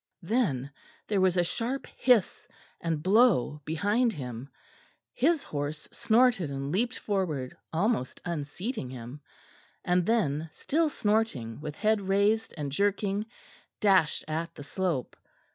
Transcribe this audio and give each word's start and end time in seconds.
Then 0.23 0.71
there 1.07 1.21
was 1.21 1.37
a 1.37 1.43
sharp 1.43 1.85
hiss 1.95 2.47
and 2.79 3.03
blow 3.03 3.61
behind 3.65 4.13
him; 4.13 4.49
his 5.13 5.43
horse 5.43 5.87
snorted 5.91 6.49
and 6.49 6.71
leapt 6.71 6.97
forward, 6.97 7.55
almost 7.71 8.19
unseating 8.25 8.89
him, 8.89 9.21
and 9.85 10.03
then, 10.03 10.49
still 10.51 10.89
snorting 10.89 11.59
with 11.61 11.75
head 11.75 12.01
raised 12.01 12.51
and 12.57 12.71
jerking, 12.71 13.27
dashed 13.79 14.25
at 14.27 14.55
the 14.55 14.63
slope. 14.63 15.15